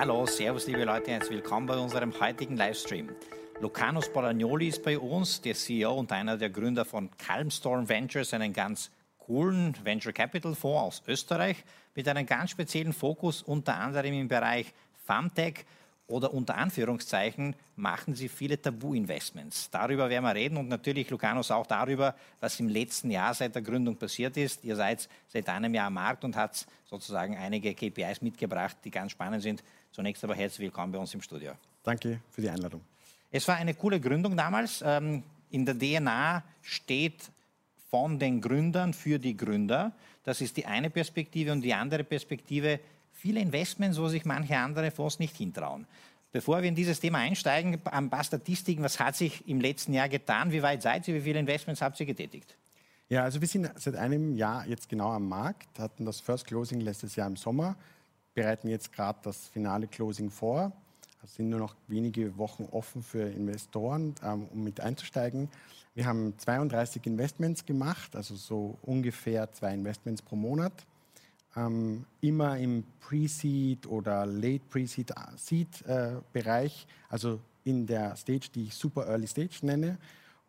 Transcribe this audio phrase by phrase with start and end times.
[0.00, 3.10] Hallo, Servus, liebe Leute, herzlich willkommen bei unserem heutigen Livestream.
[3.60, 8.54] Lucanus Bolagnoli ist bei uns, der CEO und einer der Gründer von Calmstorm Ventures, einen
[8.54, 11.62] ganz coolen Venture Capital Fonds aus Österreich
[11.94, 14.72] mit einem ganz speziellen Fokus unter anderem im Bereich
[15.04, 15.66] Farmtech
[16.10, 19.70] oder unter Anführungszeichen machen sie viele Tabu-Investments.
[19.70, 23.62] Darüber werden wir reden und natürlich, Lucanus, auch darüber, was im letzten Jahr seit der
[23.62, 24.64] Gründung passiert ist.
[24.64, 29.12] Ihr seid seit einem Jahr am Markt und habt sozusagen einige KPIs mitgebracht, die ganz
[29.12, 29.62] spannend sind.
[29.92, 31.52] Zunächst aber herzlich willkommen bei uns im Studio.
[31.82, 32.82] Danke für die Einladung.
[33.30, 34.82] Es war eine coole Gründung damals.
[34.84, 37.30] Ähm, in der DNA steht
[37.90, 39.92] von den Gründern für die Gründer.
[40.24, 42.80] Das ist die eine Perspektive und die andere Perspektive,
[43.20, 45.86] viele Investments, wo sich manche andere Fonds nicht hintrauen.
[46.32, 48.82] Bevor wir in dieses Thema einsteigen, ein paar Statistiken.
[48.82, 50.52] Was hat sich im letzten Jahr getan?
[50.52, 51.14] Wie weit seid ihr?
[51.14, 52.56] Wie viele Investments habt ihr getätigt?
[53.08, 56.80] Ja, also wir sind seit einem Jahr jetzt genau am Markt, hatten das First Closing
[56.80, 57.74] letztes Jahr im Sommer,
[58.34, 60.72] bereiten jetzt gerade das finale Closing vor.
[61.24, 65.48] Es sind nur noch wenige Wochen offen für Investoren, ähm, um mit einzusteigen.
[65.94, 70.72] Wir haben 32 Investments gemacht, also so ungefähr zwei Investments pro Monat
[71.56, 79.06] ähm, immer im Pre-Seed oder Late Pre-Seed-Bereich, äh, also in der Stage, die ich Super
[79.06, 79.98] Early Stage nenne.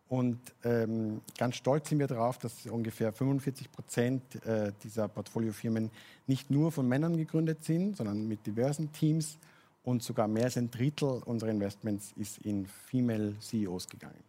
[0.07, 5.89] Und ähm, ganz stolz sind wir darauf, dass ungefähr 45 Prozent äh, dieser Portfoliofirmen
[6.27, 9.37] nicht nur von Männern gegründet sind, sondern mit diversen Teams.
[9.83, 14.19] Und sogar mehr als ein Drittel unserer Investments ist in Female CEOs gegangen.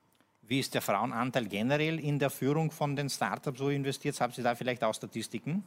[0.42, 4.18] Wie ist der Frauenanteil generell in der Führung von den Startups so investiert?
[4.20, 5.64] Haben Sie da vielleicht auch Statistiken?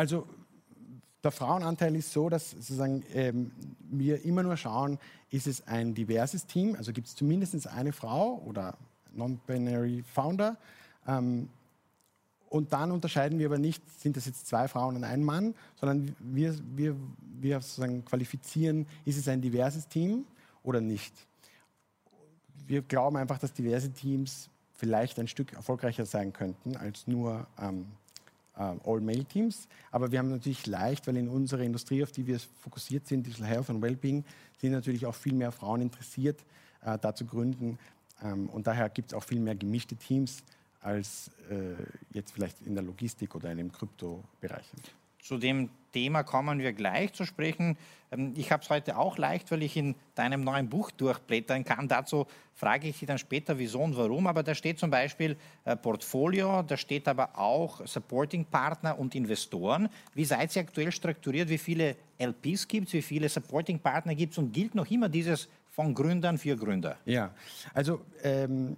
[0.00, 0.26] Also
[1.22, 4.98] der Frauenanteil ist so, dass sozusagen, ähm, wir immer nur schauen,
[5.28, 8.78] ist es ein diverses Team, also gibt es zumindest eine Frau oder
[9.12, 10.56] Non-Binary Founder.
[11.06, 11.50] Ähm,
[12.48, 16.16] und dann unterscheiden wir aber nicht, sind das jetzt zwei Frauen und ein Mann, sondern
[16.18, 16.96] wir, wir,
[17.38, 20.24] wir sozusagen qualifizieren, ist es ein diverses Team
[20.62, 21.12] oder nicht.
[22.66, 27.84] Wir glauben einfach, dass diverse Teams vielleicht ein Stück erfolgreicher sein könnten als nur ähm,
[27.84, 27.90] äh,
[28.84, 29.68] All-Male-Teams.
[29.90, 33.48] Aber wir haben natürlich leicht, weil in unserer Industrie, auf die wir fokussiert sind, Digital
[33.48, 34.24] Health und Wellbeing,
[34.60, 36.44] sind natürlich auch viel mehr Frauen interessiert,
[36.84, 37.78] äh, da zu gründen.
[38.22, 40.42] Ähm, und daher gibt es auch viel mehr gemischte Teams
[40.80, 41.74] als äh,
[42.12, 44.66] jetzt vielleicht in der Logistik oder in dem Kryptobereich.
[45.22, 47.76] Zu dem Thema kommen wir gleich zu sprechen.
[48.10, 51.88] Ähm, ich habe es heute auch leicht, weil ich in deinem neuen Buch durchblättern kann.
[51.88, 54.26] Dazu frage ich Sie dann später, wieso und warum.
[54.26, 59.88] Aber da steht zum Beispiel äh, Portfolio, da steht aber auch Supporting Partner und Investoren.
[60.14, 61.48] Wie seid ihr aktuell strukturiert?
[61.48, 62.94] Wie viele LPs gibt es?
[62.94, 64.38] Wie viele Supporting Partner gibt es?
[64.38, 66.96] Und gilt noch immer dieses von Gründern für Gründer?
[67.04, 67.30] Ja,
[67.72, 68.76] also ähm,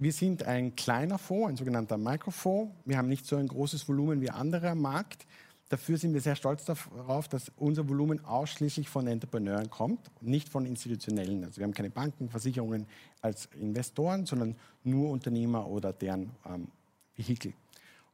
[0.00, 2.74] wir sind ein kleiner Fonds, ein sogenannter Microfonds.
[2.86, 5.26] Wir haben nicht so ein großes Volumen wie andere am Markt.
[5.68, 10.64] Dafür sind wir sehr stolz darauf, dass unser Volumen ausschließlich von Entrepreneuren kommt, nicht von
[10.64, 11.44] institutionellen.
[11.44, 12.86] Also wir haben keine Banken, Versicherungen
[13.20, 16.68] als Investoren, sondern nur Unternehmer oder deren ähm,
[17.14, 17.52] Vehikel.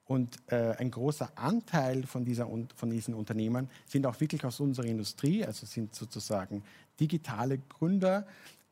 [0.07, 4.87] Und äh, ein großer Anteil von, dieser, von diesen Unternehmern sind auch wirklich aus unserer
[4.87, 6.63] Industrie, also sind sozusagen
[7.01, 8.27] digitale Gründer,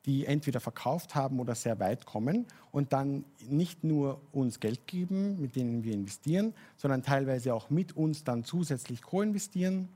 [0.06, 5.40] die entweder verkauft haben oder sehr weit kommen und dann nicht nur uns Geld geben,
[5.40, 9.88] mit denen wir investieren, sondern teilweise auch mit uns dann zusätzlich co-investieren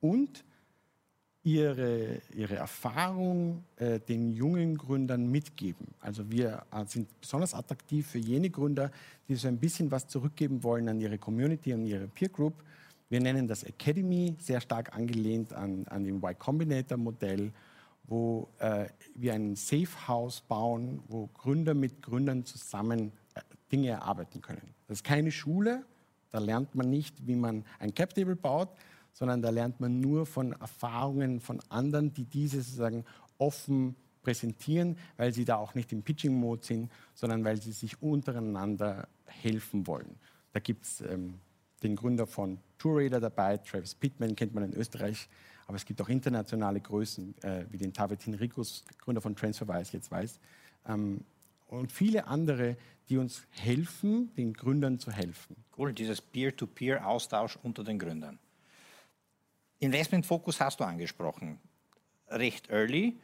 [0.00, 0.44] und
[1.42, 5.86] ihre, ihre Erfahrung äh, den jungen Gründern mitgeben.
[6.00, 8.90] Also wir äh, sind besonders attraktiv für jene Gründer,
[9.28, 12.54] die so ein bisschen was zurückgeben wollen an ihre Community, an ihre Peer Group.
[13.08, 17.52] Wir nennen das Academy, sehr stark angelehnt an, an dem Y Combinator Modell
[18.08, 24.40] wo äh, wir ein Safe House bauen, wo Gründer mit Gründern zusammen äh, Dinge erarbeiten
[24.40, 24.74] können.
[24.88, 25.84] Das ist keine Schule,
[26.30, 28.70] da lernt man nicht, wie man ein Cap Table baut,
[29.12, 33.04] sondern da lernt man nur von Erfahrungen von anderen, die diese sozusagen
[33.36, 39.08] offen präsentieren, weil sie da auch nicht im Pitching-Mode sind, sondern weil sie sich untereinander
[39.26, 40.16] helfen wollen.
[40.52, 41.34] Da gibt es ähm,
[41.82, 45.28] den Gründer von Tourraider dabei, Travis Pittman kennt man in Österreich,
[45.68, 50.10] aber es gibt auch internationale Größen, äh, wie den Tavet Henricus, Gründer von TransferWise, jetzt
[50.10, 50.40] weiß.
[50.88, 51.20] Ähm,
[51.68, 52.78] und viele andere,
[53.10, 55.56] die uns helfen, den Gründern zu helfen.
[55.76, 58.38] Cool, dieses Peer-to-Peer-Austausch unter den Gründern.
[59.78, 61.58] Investmentfokus hast du angesprochen.
[62.28, 63.20] Recht early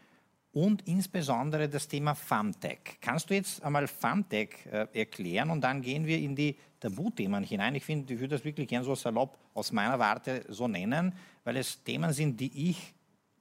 [0.55, 2.99] und insbesondere das Thema Femtech.
[3.01, 7.75] Kannst du jetzt einmal Femtech äh, erklären und dann gehen wir in die Tabuthemen hinein?
[7.75, 11.13] Ich finde, ich würde das wirklich gern so salopp aus meiner Warte so nennen,
[11.43, 12.95] weil es Themen sind, die ich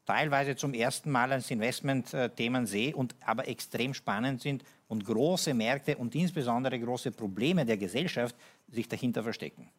[0.06, 5.95] teilweise zum ersten Mal als Investmentthemen sehe und aber extrem spannend sind und große Märkte
[5.98, 8.36] und insbesondere große Probleme der Gesellschaft
[8.68, 9.69] sich dahinter verstecken.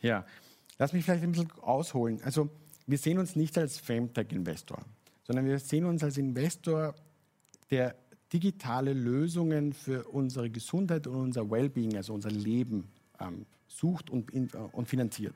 [0.00, 0.24] Ja,
[0.78, 2.20] lass mich vielleicht ein bisschen ausholen.
[2.24, 2.48] Also
[2.86, 4.84] wir sehen uns nicht als Femtech-Investor,
[5.24, 6.94] sondern wir sehen uns als Investor,
[7.70, 7.96] der
[8.32, 12.88] digitale Lösungen für unsere Gesundheit und unser Wellbeing, also unser Leben,
[13.20, 15.34] ähm, sucht und, in, äh, und finanziert.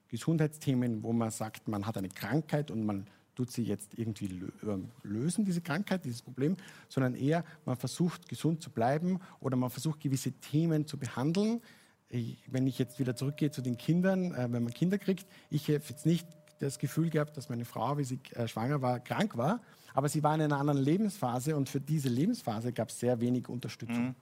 [0.08, 4.26] Gesundheitsthemen, wo man sagt, man hat eine Krankheit und man tut sie jetzt irgendwie
[4.62, 6.56] ähm, lösen, diese Krankheit, dieses Problem,
[6.88, 11.60] sondern eher, man versucht gesund zu bleiben oder man versucht gewisse Themen zu behandeln.
[12.08, 15.68] Ich, wenn ich jetzt wieder zurückgehe zu den Kindern, äh, wenn man Kinder kriegt, ich
[15.68, 16.26] habe jetzt nicht
[16.60, 19.60] das Gefühl gehabt, dass meine Frau, wie sie äh, schwanger war, krank war,
[19.92, 23.48] aber sie war in einer anderen Lebensphase und für diese Lebensphase gab es sehr wenig
[23.48, 24.08] Unterstützung.
[24.08, 24.14] Mhm.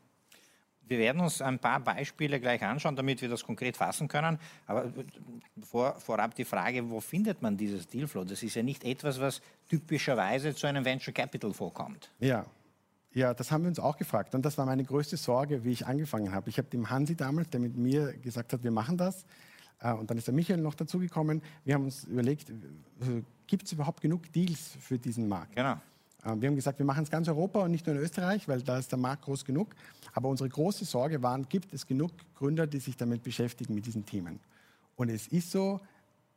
[0.87, 4.39] Wir werden uns ein paar Beispiele gleich anschauen, damit wir das konkret fassen können.
[4.67, 4.93] Aber
[5.63, 8.25] vor, vorab die Frage, wo findet man dieses Dealflow?
[8.25, 12.11] Das ist ja nicht etwas, was typischerweise zu einem Venture Capital vorkommt.
[12.19, 12.45] Ja.
[13.15, 14.35] Ja, das haben wir uns auch gefragt.
[14.35, 16.49] Und das war meine größte Sorge, wie ich angefangen habe.
[16.49, 19.27] Ich habe dem Hansi damals, der mit mir gesagt hat, wir machen das,
[19.83, 21.43] äh, und dann ist der Michael noch dazugekommen.
[21.65, 25.57] Wir haben uns überlegt, äh, gibt es überhaupt genug Deals für diesen Markt?
[25.57, 25.73] Genau.
[26.25, 28.63] Äh, wir haben gesagt, wir machen es ganz Europa und nicht nur in Österreich, weil
[28.63, 29.75] da ist der Markt groß genug.
[30.13, 34.07] Aber unsere große Sorge war, gibt es genug Gründer, die sich damit beschäftigen, mit diesen
[34.07, 34.41] Themen?
[34.97, 35.81] Und es ist so,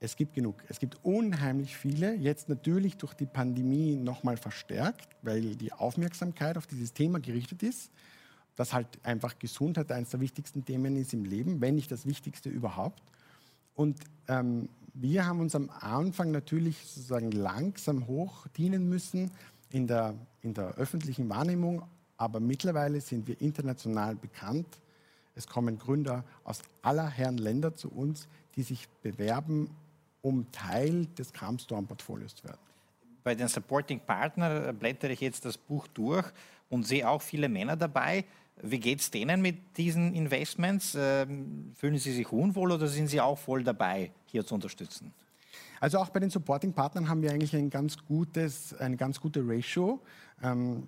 [0.06, 0.64] es gibt genug.
[0.70, 6.68] Es gibt unheimlich viele, jetzt natürlich durch die Pandemie nochmal verstärkt, weil die Aufmerksamkeit auf
[6.68, 7.90] dieses Thema gerichtet ist,
[8.56, 12.50] dass halt einfach Gesundheit eines der wichtigsten Themen ist im Leben, wenn nicht das Wichtigste
[12.50, 13.02] überhaupt.
[13.74, 19.32] Und ähm, wir haben uns am Anfang natürlich sozusagen langsam hoch dienen müssen
[19.72, 20.14] in der,
[20.44, 21.82] in der öffentlichen Wahrnehmung,
[22.16, 24.68] aber mittlerweile sind wir international bekannt.
[25.34, 29.70] Es kommen Gründer aus aller Herren Länder zu uns, die sich bewerben,
[30.26, 32.58] um Teil des Calmstorm-Portfolios zu werden.
[33.24, 36.26] Bei den Supporting Partner blättere ich jetzt das Buch durch
[36.68, 38.26] und sehe auch viele Männer dabei.
[38.60, 40.98] Wie geht es denen mit diesen Investments?
[41.00, 45.14] Ähm, fühlen sie sich unwohl oder sind sie auch voll dabei, hier zu unterstützen?
[45.80, 50.02] Also auch bei den Supporting-Partnern haben wir eigentlich ein ganz gutes, eine ganz gute Ratio.
[50.42, 50.88] Ähm,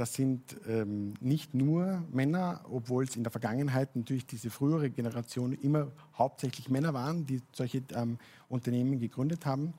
[0.00, 5.52] das sind ähm, nicht nur Männer, obwohl es in der Vergangenheit natürlich diese frühere Generation
[5.52, 8.16] immer hauptsächlich Männer waren, die solche ähm,
[8.48, 9.74] Unternehmen gegründet haben.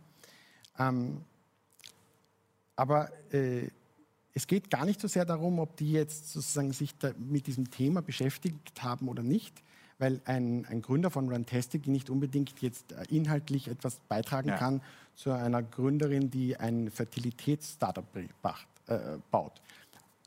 [0.78, 1.22] Ähm,
[2.76, 3.70] aber äh,
[4.36, 8.04] es geht gar nicht so sehr darum, ob die jetzt sozusagen sich mit diesem Thema
[8.04, 9.64] beschäftigt haben oder nicht,
[9.98, 14.58] weil ein, ein Gründer von Runtastic nicht unbedingt jetzt äh, inhaltlich etwas beitragen ja.
[14.58, 14.82] kann
[15.16, 19.62] zu einer Gründerin, die ein Fertilitätsstartup äh, baut.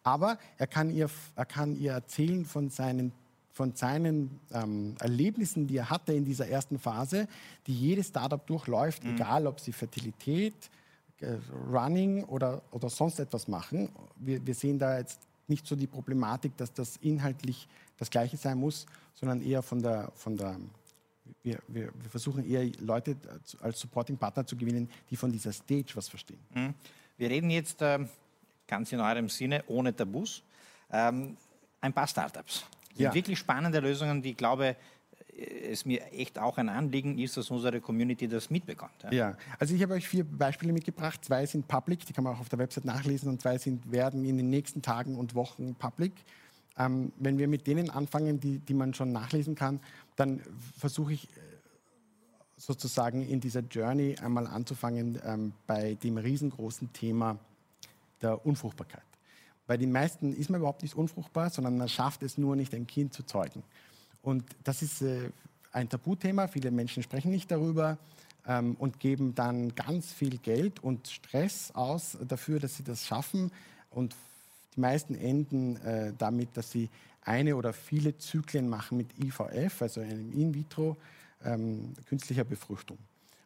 [0.05, 3.13] Aber er kann ihr, er kann ihr erzählen von seinen
[3.51, 7.29] von seinen ähm, Erlebnissen, die er hatte in dieser ersten Phase,
[7.69, 9.15] die jedes Startup durchläuft, mhm.
[9.15, 10.55] egal ob sie Fertilität,
[11.21, 11.37] äh,
[11.73, 13.91] Running oder, oder sonst etwas machen.
[14.17, 18.59] Wir, wir sehen da jetzt nicht so die Problematik, dass das inhaltlich das Gleiche sein
[18.59, 20.59] muss, sondern eher von der, von der
[21.43, 23.17] wir, wir, wir versuchen eher Leute
[23.61, 26.41] als Supporting-Partner zu gewinnen, die von dieser Stage was verstehen.
[26.55, 26.75] Mhm.
[27.17, 28.01] Wir reden jetzt äh,
[28.75, 30.43] ganz in eurem Sinne ohne Tabus.
[30.91, 31.37] Ähm,
[31.81, 32.65] ein paar Startups.
[32.97, 33.15] Ja.
[33.15, 34.77] Wirklich spannende Lösungen, die ich glaube,
[35.71, 39.03] es mir echt auch ein Anliegen ist, dass unsere Community das mitbekommt.
[39.05, 39.37] Ja, ja.
[39.59, 41.25] also ich habe euch vier Beispiele mitgebracht.
[41.25, 44.25] Zwei sind public, die kann man auch auf der Website nachlesen, und zwei sind, werden
[44.25, 46.13] in den nächsten Tagen und Wochen public.
[46.79, 49.81] Ähm, wenn wir mit denen anfangen, die, die man schon nachlesen kann,
[50.17, 50.41] dann
[50.77, 51.41] versuche ich äh,
[52.57, 57.39] sozusagen in dieser Journey einmal anzufangen ähm, bei dem riesengroßen Thema
[58.25, 59.05] der Unfruchtbarkeit.
[59.67, 62.87] Bei den meisten ist man überhaupt nicht unfruchtbar, sondern man schafft es nur nicht, ein
[62.87, 63.63] Kind zu zeugen.
[64.23, 65.31] Und das ist äh,
[65.73, 66.49] ein Tabuthema.
[66.49, 67.99] Viele Menschen sprechen nicht darüber
[68.47, 73.51] ähm, und geben dann ganz viel Geld und Stress aus dafür, dass sie das schaffen.
[73.91, 74.15] Und
[74.77, 76.91] die meisten enden äh, damit, dass sie
[77.23, 80.97] eine oder viele Zyklen machen mit IVF, also einem In-vitro
[81.45, 82.99] ähm, künstlicher Befruchtung.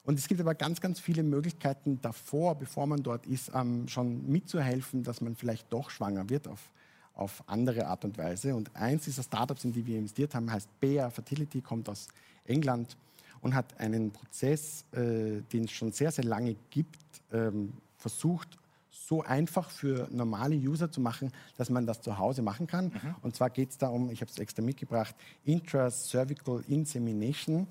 [0.09, 4.27] Und es gibt aber ganz, ganz viele Möglichkeiten davor, bevor man dort ist, ähm, schon
[4.27, 6.71] mitzuhelfen, dass man vielleicht doch schwanger wird auf,
[7.13, 8.55] auf andere Art und Weise.
[8.55, 12.09] Und eins dieser Startups, in die wir investiert haben, heißt Bea Fertility, kommt aus
[12.47, 12.97] England
[13.43, 16.97] und hat einen Prozess, äh, den es schon sehr, sehr lange gibt,
[17.31, 18.57] ähm, versucht,
[18.91, 22.87] so einfach für normale User zu machen, dass man das zu Hause machen kann.
[22.87, 23.15] Mhm.
[23.21, 27.67] Und zwar geht es darum, ich habe es extra mitgebracht, Intracervical Insemination.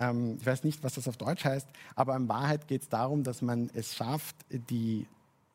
[0.00, 3.22] Ähm, ich weiß nicht, was das auf Deutsch heißt, aber in Wahrheit geht es darum,
[3.22, 5.06] dass man es schafft, die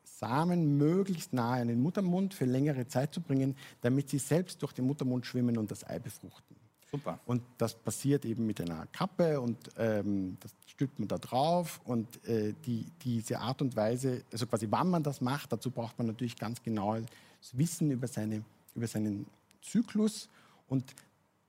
[0.04, 4.72] Samen möglichst nahe an den Muttermund für längere Zeit zu bringen, damit sie selbst durch
[4.72, 6.56] den Muttermund schwimmen und das Ei befruchten.
[6.90, 7.18] Super.
[7.26, 11.80] Und das passiert eben mit einer Kappe und ähm, das stülpt man da drauf.
[11.84, 15.98] Und äh, die, diese Art und Weise, also quasi wann man das macht, dazu braucht
[15.98, 17.04] man natürlich ganz genaues
[17.52, 18.42] Wissen über, seine,
[18.74, 19.26] über seinen
[19.60, 20.28] Zyklus.
[20.68, 20.94] Und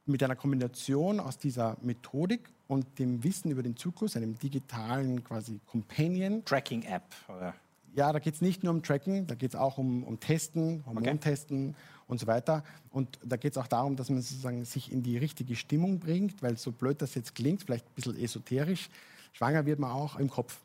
[0.08, 5.60] mit einer Kombination aus dieser Methodik und dem Wissen über den Zyklus, einem digitalen quasi
[5.66, 6.44] Companion.
[6.46, 7.04] Tracking-App.
[7.94, 10.84] Ja, da geht es nicht nur um Tracken, da geht es auch um, um Testen,
[10.86, 11.78] Hormontesten okay.
[12.08, 12.64] und so weiter.
[12.92, 16.44] Und da geht es auch darum, dass man sozusagen sich in die richtige Stimmung bringt,
[16.44, 18.90] weil so blöd das jetzt klingt, vielleicht ein bisschen esoterisch,
[19.34, 20.60] schwanger wird man auch im Kopf.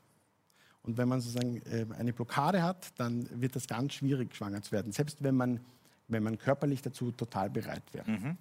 [0.83, 4.71] Und wenn man sozusagen äh, eine Blockade hat, dann wird das ganz schwierig, schwanger zu
[4.73, 5.59] werden, selbst wenn man,
[6.09, 8.11] wenn man körperlich dazu total bereit wäre.
[8.11, 8.37] Mhm.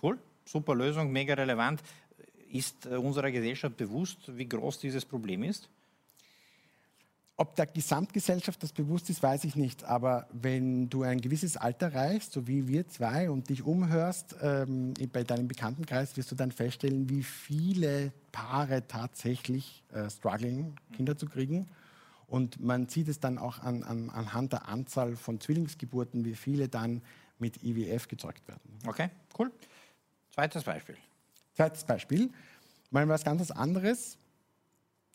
[0.00, 1.82] Cool super Lösung, mega relevant.
[2.50, 5.68] Ist äh, unserer Gesellschaft bewusst, wie groß dieses Problem ist?
[7.38, 9.84] Ob der Gesamtgesellschaft das bewusst ist, weiß ich nicht.
[9.84, 14.94] Aber wenn du ein gewisses Alter erreichst, so wie wir zwei, und dich umhörst ähm,
[15.12, 21.26] bei deinem Bekanntenkreis, wirst du dann feststellen, wie viele Paare tatsächlich äh, struggling, Kinder zu
[21.26, 21.66] kriegen.
[22.26, 26.68] Und man sieht es dann auch an, an, anhand der Anzahl von Zwillingsgeburten, wie viele
[26.68, 27.02] dann
[27.38, 28.78] mit IWF gezeugt werden.
[28.86, 29.52] Okay, cool.
[30.36, 30.96] Zweites Beispiel.
[31.54, 32.30] Zweites Beispiel.
[32.90, 34.18] Mal was ganz anderes.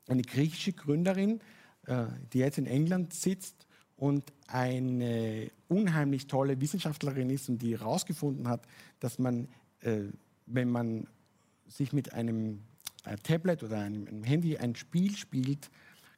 [0.08, 1.42] Eine griechische Gründerin,
[1.86, 8.48] äh, die jetzt in England sitzt und eine unheimlich tolle Wissenschaftlerin ist und die herausgefunden
[8.48, 8.66] hat,
[9.00, 9.48] dass man,
[9.82, 10.06] äh,
[10.48, 11.06] wenn man
[11.68, 12.64] sich mit einem
[13.06, 15.70] äh, Tablet oder einem Handy ein Spiel spielt,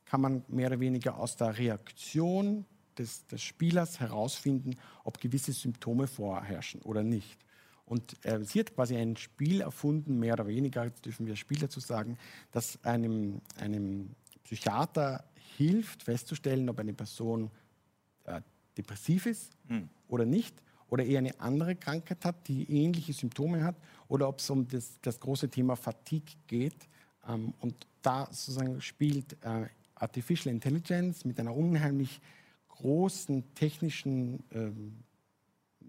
[0.05, 2.63] kann man mehr oder weniger aus der Reaktion
[2.97, 7.37] des, des Spielers herausfinden, ob gewisse Symptome vorherrschen oder nicht.
[7.85, 11.79] Und äh, sie hat quasi ein Spiel erfunden, mehr oder weniger, dürfen wir Spiel dazu
[11.79, 12.17] sagen,
[12.51, 15.25] das einem, einem Psychiater
[15.57, 17.51] hilft, festzustellen, ob eine Person
[18.25, 18.41] äh,
[18.77, 19.89] depressiv ist mhm.
[20.07, 20.55] oder nicht,
[20.89, 23.75] oder eher eine andere Krankheit hat, die ähnliche Symptome hat,
[24.07, 26.87] oder ob es um das, das große Thema Fatigue geht.
[27.27, 32.21] Ähm, und da sozusagen spielt äh, Artificial Intelligence mit einer unheimlich
[32.67, 35.03] großen technischen ähm,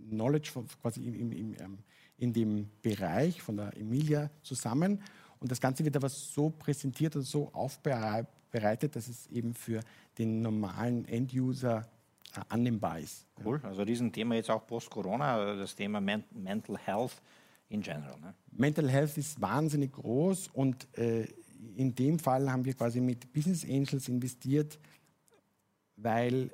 [0.09, 1.79] Knowledge von, quasi im, im, im, ähm,
[2.17, 5.03] in dem Bereich von der Emilia zusammen.
[5.41, 9.81] Und das Ganze wird aber so präsentiert und so aufbereitet, dass es eben für
[10.17, 11.87] den normalen End-User
[12.35, 13.27] äh, annehmbar ist.
[13.45, 17.21] Cool, also diesen Thema jetzt auch post-Corona, das Thema Men Mental Health
[17.69, 18.19] in general.
[18.21, 18.35] Ne?
[18.53, 21.27] Mental Health ist wahnsinnig groß und äh,
[21.77, 24.79] in dem Fall haben wir quasi mit Business Angels investiert,
[25.97, 26.51] weil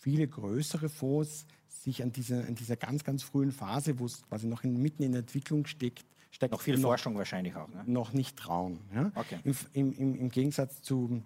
[0.00, 4.46] viele größere Fonds sich an dieser, an dieser ganz, ganz frühen Phase, wo es quasi
[4.46, 7.84] noch in, mitten in der Entwicklung steckt, steckt noch viel noch, Forschung wahrscheinlich auch, ne?
[7.86, 8.80] noch nicht trauen.
[8.94, 9.12] Ja?
[9.14, 9.38] Okay.
[9.44, 11.22] Im, im, Im, Gegensatz zu,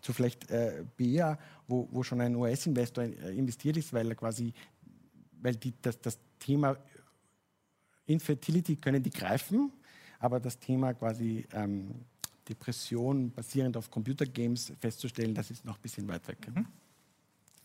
[0.00, 4.52] zu vielleicht äh, BEA, wo, wo schon ein US-Investor investiert ist, weil er quasi,
[5.40, 6.76] weil die, das, das Thema
[8.06, 9.72] Infertility können die greifen,
[10.18, 12.04] aber das Thema quasi ähm,
[12.48, 16.38] Depression basierend auf Computergames festzustellen, das ist noch ein bisschen weit weg.
[16.54, 16.66] Mhm.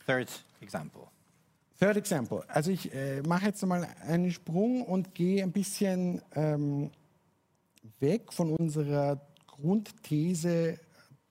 [0.06, 1.08] Third example.
[1.80, 2.44] Third example.
[2.50, 6.92] Also ich äh, mache jetzt mal einen Sprung und gehe ein bisschen ähm,
[8.00, 10.78] weg von unserer Grundthese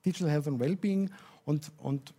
[0.03, 1.11] Digital Health and Wellbeing
[1.45, 2.15] und, und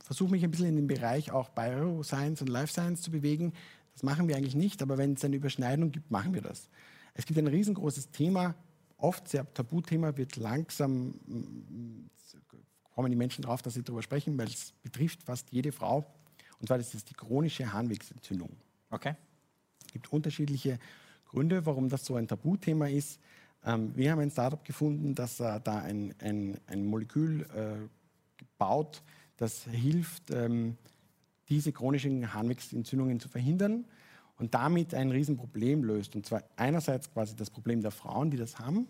[0.00, 3.52] versuche mich ein bisschen in den Bereich auch Bioscience und Life Science zu bewegen.
[3.92, 6.68] Das machen wir eigentlich nicht, aber wenn es eine Überschneidung gibt, machen wir das.
[7.14, 8.56] Es gibt ein riesengroßes Thema,
[8.96, 11.14] oft sehr Tabuthema, wird langsam,
[12.94, 16.04] kommen die Menschen drauf, dass sie darüber sprechen, weil es betrifft fast jede Frau
[16.62, 18.50] und zwar das ist die chronische Harnwegsentzündung.
[18.88, 19.16] Okay.
[19.84, 20.78] Es gibt unterschiedliche
[21.26, 23.18] Gründe, warum das so ein Tabuthema ist.
[23.64, 27.88] Ähm, wir haben ein Startup gefunden, das äh, da ein, ein, ein Molekül äh,
[28.36, 29.02] gebaut,
[29.38, 30.76] das hilft, ähm,
[31.48, 33.84] diese chronischen Harnwegsentzündungen zu verhindern
[34.38, 36.14] und damit ein Riesenproblem löst.
[36.14, 38.86] Und zwar einerseits quasi das Problem der Frauen, die das haben,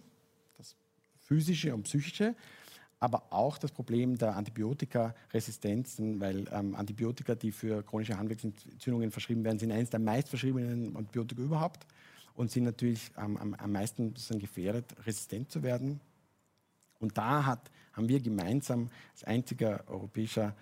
[0.58, 0.76] das
[1.20, 2.34] physische und psychische,
[3.02, 9.58] aber auch das Problem der Antibiotikaresistenzen, weil ähm, Antibiotika, die für chronische Harnwegsentzündungen verschrieben werden,
[9.58, 11.84] sind eines der meistverschriebenen Antibiotika überhaupt
[12.36, 16.00] und sind natürlich ähm, am, am, meisten gefährdet, resistent zu werden.
[17.00, 20.54] Und da hat, haben wir gemeinsam als einziger europäischer,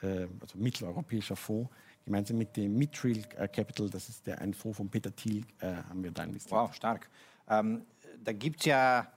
[0.00, 1.70] äh, also mitteleuropäischer Fonds,
[2.06, 5.74] gemeinsam mit dem Mithril äh, Capital, das ist der, ein Fonds von Peter Thiel, äh,
[5.90, 6.58] haben wir da investiert.
[6.58, 7.10] Wow, stark.
[7.50, 7.82] Ähm,
[8.24, 9.12] da gibt es ja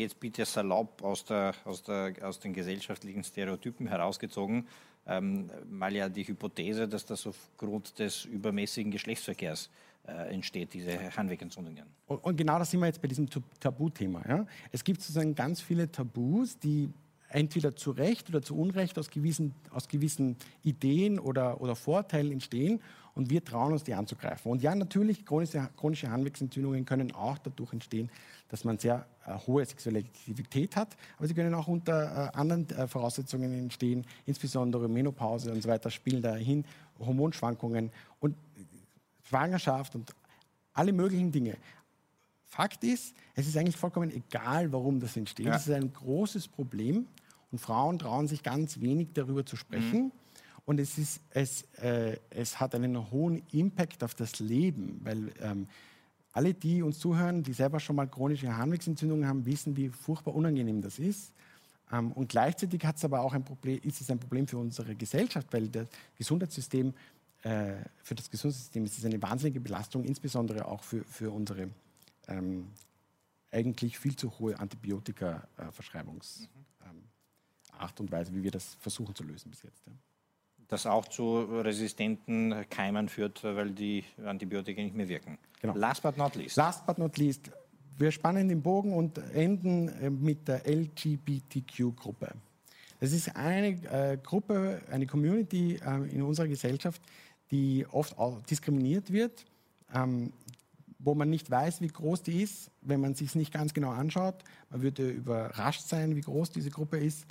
[0.00, 4.66] jetzt bitte salopp aus, der, aus, der, aus den gesellschaftlichen Stereotypen herausgezogen,
[5.06, 9.68] ähm, mal ja die Hypothese, dass das aufgrund des übermäßigen Geschlechtsverkehrs
[10.06, 11.84] äh, entsteht, diese Harnwegentzündungen.
[12.06, 13.28] Und, und, genau das sind wir jetzt bei diesem
[13.60, 14.22] Tabuthema.
[14.28, 14.46] Ja?
[14.70, 16.88] Es gibt sozusagen ganz viele Tabus, die
[17.28, 22.80] entweder zu Recht oder zu Unrecht aus gewissen, aus gewissen Ideen oder, oder Vorteilen entstehen
[23.14, 24.50] und wir trauen uns, die anzugreifen.
[24.50, 28.10] Und ja, natürlich, chronische, chronische Harnwegsentzündungen können auch dadurch entstehen,
[28.48, 32.68] dass man sehr äh, hohe sexuelle Aktivität hat, aber sie können auch unter äh, anderen
[32.70, 36.64] äh, Voraussetzungen entstehen, insbesondere Menopause und so weiter spielen dahin,
[36.98, 37.90] Hormonschwankungen
[38.20, 38.36] und
[39.24, 40.14] Schwangerschaft und
[40.74, 41.56] alle möglichen Dinge.
[42.44, 45.46] Fakt ist, es ist eigentlich vollkommen egal, warum das entsteht.
[45.46, 45.52] Ja.
[45.52, 47.06] Das ist ein großes Problem
[47.50, 50.04] und Frauen trauen sich ganz wenig darüber zu sprechen.
[50.04, 50.12] Mhm.
[50.64, 55.66] Und es, ist, es, äh, es hat einen hohen Impact auf das Leben, weil ähm,
[56.32, 60.80] alle, die uns zuhören, die selber schon mal chronische Harnwegsentzündungen haben, wissen, wie furchtbar unangenehm
[60.80, 61.32] das ist.
[61.90, 64.94] Ähm, und gleichzeitig hat es aber auch ein Problem, ist es ein Problem für unsere
[64.94, 66.94] Gesellschaft, weil das Gesundheitssystem,
[67.42, 71.70] äh, für das Gesundheitssystem ist es eine wahnsinnige Belastung, insbesondere auch für, für unsere
[72.28, 72.68] ähm,
[73.50, 76.48] eigentlich viel zu hohe Antibiotika-Verschreibungsart
[77.80, 79.84] äh, und Weise, wie wir das versuchen zu lösen bis jetzt.
[79.86, 79.92] Ja
[80.72, 85.38] das auch zu resistenten Keimen führt, weil die Antibiotika nicht mehr wirken.
[85.60, 85.76] Genau.
[85.76, 86.56] Last but not least.
[86.56, 87.50] Last but not least.
[87.98, 92.32] Wir spannen den Bogen und enden äh, mit der LGBTQ-Gruppe.
[93.00, 97.02] Das ist eine äh, Gruppe, eine Community äh, in unserer Gesellschaft,
[97.50, 98.16] die oft
[98.48, 99.44] diskriminiert wird,
[99.94, 100.32] ähm,
[100.98, 104.42] wo man nicht weiß, wie groß die ist, wenn man sich nicht ganz genau anschaut.
[104.70, 107.26] Man würde überrascht sein, wie groß diese Gruppe ist.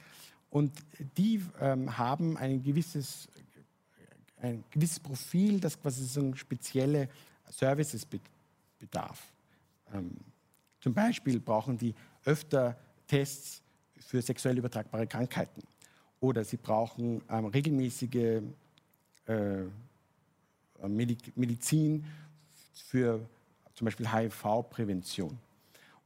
[0.51, 0.73] Und
[1.17, 3.27] die ähm, haben ein gewisses,
[4.41, 7.09] ein gewisses Profil, das quasi so spezielle
[7.49, 8.05] Services
[8.77, 9.31] bedarf.
[9.93, 10.11] Ähm,
[10.81, 13.61] zum Beispiel brauchen die öfter Tests
[13.97, 15.63] für sexuell übertragbare Krankheiten
[16.19, 18.41] oder sie brauchen ähm, regelmäßige
[19.25, 19.63] äh,
[21.35, 22.05] Medizin
[22.73, 23.21] für
[23.73, 25.37] zum Beispiel HIV-Prävention.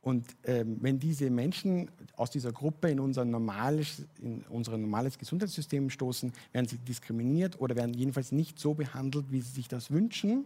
[0.05, 5.89] Und ähm, wenn diese Menschen aus dieser Gruppe in unser, normales, in unser normales Gesundheitssystem
[5.89, 10.45] stoßen, werden sie diskriminiert oder werden jedenfalls nicht so behandelt, wie sie sich das wünschen,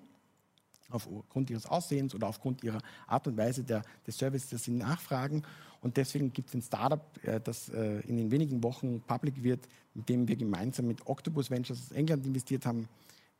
[0.89, 5.43] aufgrund ihres Aussehens oder aufgrund ihrer Art und Weise der, des Services, das sie nachfragen.
[5.81, 9.67] Und deswegen gibt es ein Startup, äh, das äh, in den wenigen Wochen public wird,
[9.93, 12.87] mit dem wir gemeinsam mit Octopus Ventures aus England investiert haben,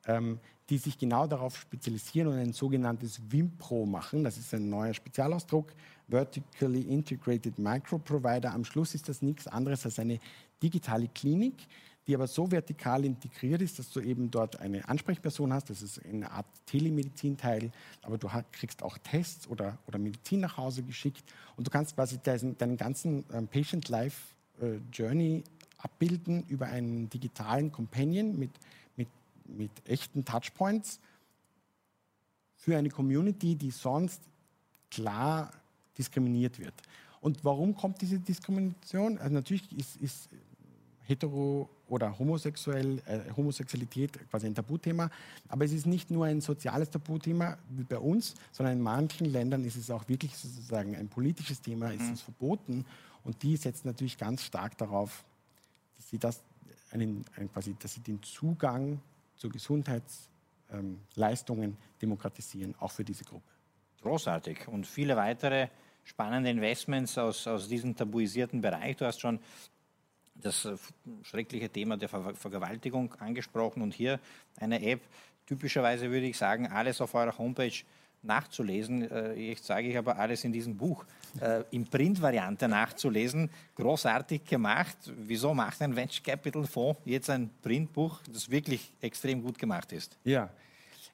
[0.08, 4.24] ähm, die sich genau darauf spezialisieren und ein sogenanntes WIMPRO machen.
[4.24, 5.74] Das ist ein neuer Spezialausdruck,
[6.08, 8.54] Vertically Integrated Microprovider.
[8.54, 10.20] Am Schluss ist das nichts anderes als eine
[10.62, 11.56] digitale Klinik,
[12.06, 15.70] die aber so vertikal integriert ist, dass du eben dort eine Ansprechperson hast.
[15.70, 20.84] Das ist eine Art Telemedizin-Teil, aber du kriegst auch Tests oder, oder Medizin nach Hause
[20.84, 21.24] geschickt
[21.56, 25.44] und du kannst quasi deinen, deinen ganzen ähm, Patient-Life-Journey äh,
[25.78, 28.52] abbilden über einen digitalen Companion mit,
[29.58, 31.00] mit, echten Touchpoints
[32.56, 34.22] für eine Community, die sonst
[34.92, 35.52] klar
[35.98, 36.74] diskriminiert wird.
[37.22, 39.18] Und warum kommt diese Diskrimination?
[39.18, 40.30] Also natürlich ist, ist
[41.04, 45.10] hetero oder homosexuell, äh, Homosexualität quasi ein Tabuthema,
[45.48, 49.64] aber es ist nicht nur ein soziales Tabuthema wie bei uns, sondern in manchen Ländern
[49.64, 52.14] ist es auch wirklich sozusagen ein politisches Thema, ist mhm.
[52.14, 52.86] es verboten
[53.24, 55.26] und die setzen natürlich ganz stark darauf,
[55.98, 56.44] dass sie das
[56.92, 59.00] einen, einen quasi, dass sie den Zugang
[59.39, 63.49] zu Gesundheitsleistungen demokratisieren, auch für diese Gruppe.
[64.02, 65.69] Großartig und viele weitere
[66.04, 68.97] spannende Investments aus, aus diesem tabuisierten Bereich.
[68.97, 69.39] Du hast schon
[70.36, 70.69] das
[71.23, 74.19] schreckliche Thema der Ver Vergewaltigung angesprochen und hier
[74.58, 75.02] eine App.
[75.45, 77.84] Typischerweise würde ich sagen, alles auf eurer Homepage
[78.21, 79.10] nachzulesen.
[79.10, 81.05] Äh, ich sage ich aber alles in diesem Buch
[81.41, 83.49] äh, in Print-Variante nachzulesen.
[83.75, 84.97] Großartig gemacht.
[85.17, 90.17] Wieso macht ein Venture Capital Fonds jetzt ein Printbuch, das wirklich extrem gut gemacht ist?
[90.23, 90.49] Ja,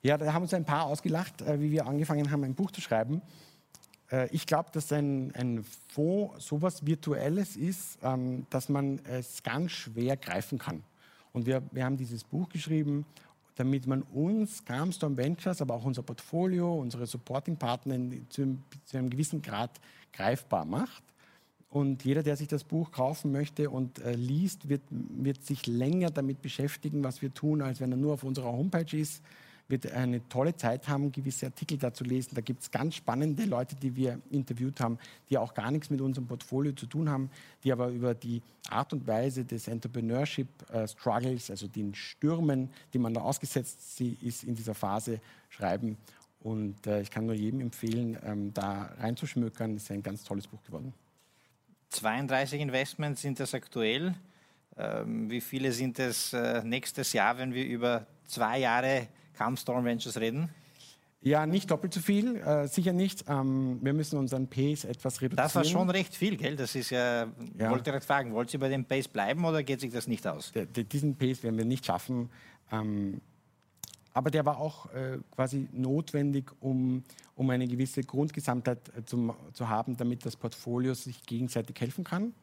[0.01, 3.21] ja da haben uns ein paar ausgelacht, wie wir angefangen haben, ein Buch zu schreiben.
[4.11, 9.43] Äh, ich glaube, dass ein, ein Fonds so etwas Virtuelles ist, ähm, dass man es
[9.43, 10.83] ganz schwer greifen kann.
[11.33, 13.05] Und wir, wir haben dieses Buch geschrieben,
[13.55, 17.97] damit man uns, Calmstorm Ventures, aber auch unser Portfolio, unsere Supporting-Partner
[18.29, 19.71] zu, zu einem gewissen Grad
[20.13, 21.03] greifbar macht.
[21.69, 26.09] Und jeder, der sich das Buch kaufen möchte und äh, liest, wird, wird sich länger
[26.09, 29.21] damit beschäftigen, was wir tun, als wenn er nur auf unserer Homepage ist
[29.67, 32.35] wird eine tolle Zeit haben, gewisse Artikel dazu lesen.
[32.35, 34.99] Da gibt es ganz spannende Leute, die wir interviewt haben,
[35.29, 37.29] die auch gar nichts mit unserem Portfolio zu tun haben,
[37.63, 42.99] die aber über die Art und Weise des Entrepreneurship äh, Struggles, also den Stürmen, die
[42.99, 45.97] man da ausgesetzt ist in dieser Phase, schreiben.
[46.41, 49.75] Und äh, ich kann nur jedem empfehlen, ähm, da reinzuschmökern.
[49.75, 50.93] Es ist ein ganz tolles Buch geworden.
[51.89, 54.13] 32 Investments sind das aktuell.
[54.77, 59.85] Ähm, wie viele sind es äh, nächstes Jahr, wenn wir über zwei Jahre Calm Storm
[59.85, 60.49] Ventures reden?
[61.21, 63.25] Ja, nicht doppelt so viel, äh, sicher nicht.
[63.27, 65.43] Ähm, wir müssen unseren Pace etwas reduzieren.
[65.43, 66.55] Das war schon recht viel, gell?
[66.55, 67.71] Das ist ja, ja.
[67.71, 70.51] wollte gerade fragen, wollt ihr bei dem Pace bleiben oder geht sich das nicht aus?
[70.51, 72.29] De, diesen Pace werden wir nicht schaffen.
[72.71, 73.21] Ähm,
[74.13, 79.67] aber der war auch äh, quasi notwendig, um, um eine gewisse Grundgesamtheit äh, zum, zu
[79.67, 82.35] haben, damit das Portfolio sich gegenseitig helfen kann.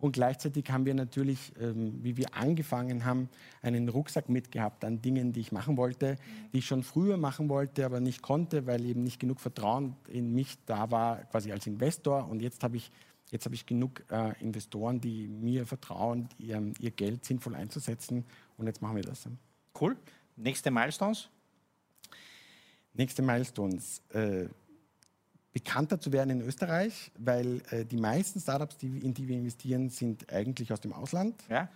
[0.00, 3.28] Und gleichzeitig haben wir natürlich, ähm, wie wir angefangen haben,
[3.62, 6.16] einen Rucksack mitgehabt an Dingen, die ich machen wollte,
[6.52, 10.34] die ich schon früher machen wollte, aber nicht konnte, weil eben nicht genug Vertrauen in
[10.34, 12.28] mich da war, quasi als Investor.
[12.28, 12.90] Und jetzt habe ich,
[13.30, 18.24] jetzt habe ich genug äh, Investoren, die mir vertrauen, ihr, ihr Geld sinnvoll einzusetzen.
[18.56, 19.28] Und jetzt machen wir das.
[19.78, 19.96] Cool.
[20.36, 21.28] Nächste Milestones?
[22.94, 24.02] Nächste Milestones.
[24.12, 24.46] Äh,
[25.52, 29.88] bekannter zu werden in Österreich, weil äh, die meisten Startups, die, in die wir investieren,
[29.88, 31.42] sind eigentlich aus dem Ausland.
[31.48, 31.68] Ja.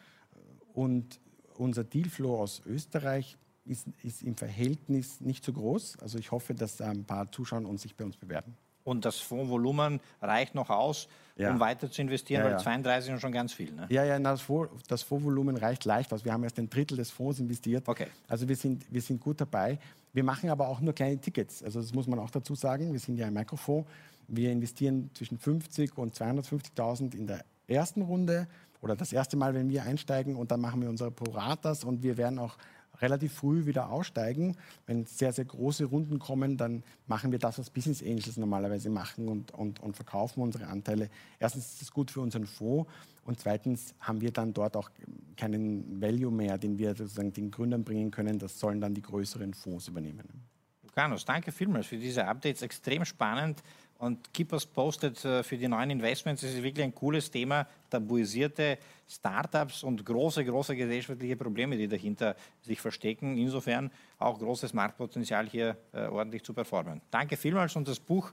[0.73, 1.21] Und
[1.57, 5.99] unser Dealflow aus Österreich ist, ist, im Verhältnis nicht so groß.
[6.01, 8.57] Also ich hoffe, dass ein paar zuschauen und sich bei uns bewerben.
[8.85, 11.51] Und das Fondsvolumen reicht noch aus, ja.
[11.51, 13.73] um weiter zu investieren, ja, weil 32 sind schon ganz viel.
[13.73, 13.87] Ne?
[13.89, 16.25] Ja, ja, das, Fonds, das Fondsvolumen reicht leicht aus.
[16.25, 17.89] Wir haben erst ein Drittel des Fonds investiert.
[17.89, 18.09] Okay.
[18.29, 19.79] Also wir sind, wir sind gut dabei.
[20.15, 21.63] Wir machen aber auch nur kleine Tickets.
[21.63, 22.93] Also das muss man auch dazu sagen.
[22.93, 23.91] Wir sind ja ein Mikrofonds.
[24.29, 28.47] Wir investieren zwischen 50 und 250.000 in der ersten Runde
[28.81, 32.17] oder das erste Mal, wenn wir einsteigen und dann machen wir unsere Proratas und wir
[32.17, 32.57] werden auch
[33.01, 34.57] relativ früh wieder aussteigen.
[34.87, 39.29] Wenn sehr, sehr große Runden kommen, dann machen wir das, was Business Angels normalerweise machen
[39.29, 41.11] und, und, und verkaufen unsere Anteile.
[41.41, 42.89] Erstens ist es gut für unseren Fonds
[43.25, 44.91] und zweitens haben wir dann dort auch
[45.37, 48.39] keinen Value mehr, den wir sozusagen den Gründern bringen können.
[48.39, 50.45] Das sollen dann die größeren Fonds übernehmen.
[50.83, 52.63] Lucanus, danke vielmals für diese Updates.
[52.63, 53.63] Extrem spannend
[53.99, 56.43] und keep us posted äh, für die neuen Investments.
[56.43, 62.37] Es ist wirklich ein cooles Thema, tabuisierte Startups und große, große gesellschaftliche Probleme, die dahinter
[62.61, 63.37] sich verstecken.
[63.39, 67.01] Insofern auch großes Marktpotenzial hier äh, ordentlich zu performen.
[67.11, 68.33] Danke vielmals und das Buch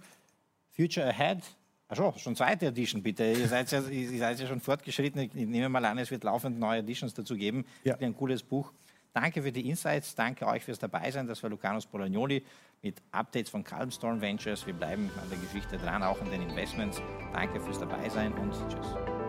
[0.70, 1.40] Future Ahead.
[1.94, 3.26] Ach schon zweite Edition bitte.
[3.26, 5.20] Ihr seid, ja, ihr seid ja schon fortgeschritten.
[5.22, 7.66] Ich nehme mal an, es wird laufend neue Editions dazu geben.
[7.84, 7.98] Ja.
[7.98, 8.72] Ein cooles Buch.
[9.14, 11.28] Danke für die Insights, danke euch fürs Dabeisein.
[11.28, 12.46] Das war Lucanus Bolagnoli
[12.82, 14.66] mit Updates von Calmstorm Ventures.
[14.66, 17.02] Wir bleiben an der Geschichte dran, auch an den Investments.
[17.34, 19.21] Danke fürs Dabeisein und tschüss.